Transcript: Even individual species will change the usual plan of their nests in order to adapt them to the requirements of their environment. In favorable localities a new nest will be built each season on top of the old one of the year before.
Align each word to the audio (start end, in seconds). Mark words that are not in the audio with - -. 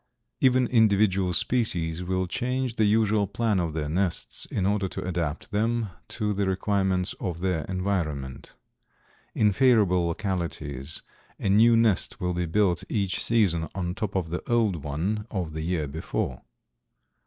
Even 0.39 0.65
individual 0.65 1.31
species 1.31 2.03
will 2.03 2.25
change 2.25 2.75
the 2.77 2.85
usual 2.85 3.27
plan 3.27 3.59
of 3.59 3.73
their 3.73 3.87
nests 3.87 4.47
in 4.49 4.65
order 4.65 4.87
to 4.87 5.05
adapt 5.07 5.51
them 5.51 5.89
to 6.07 6.33
the 6.33 6.47
requirements 6.47 7.13
of 7.19 7.39
their 7.39 7.65
environment. 7.65 8.55
In 9.35 9.51
favorable 9.51 10.07
localities 10.07 11.03
a 11.39 11.49
new 11.49 11.77
nest 11.77 12.19
will 12.19 12.33
be 12.33 12.47
built 12.47 12.83
each 12.89 13.23
season 13.23 13.67
on 13.75 13.93
top 13.93 14.15
of 14.15 14.31
the 14.31 14.41
old 14.51 14.77
one 14.77 15.27
of 15.29 15.53
the 15.53 15.61
year 15.61 15.87
before. 15.87 16.41